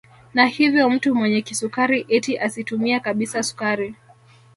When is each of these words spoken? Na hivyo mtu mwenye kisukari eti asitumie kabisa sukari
Na 0.33 0.45
hivyo 0.47 0.89
mtu 0.89 1.15
mwenye 1.15 1.41
kisukari 1.41 2.05
eti 2.09 2.37
asitumie 2.39 2.99
kabisa 2.99 3.43
sukari 3.43 3.95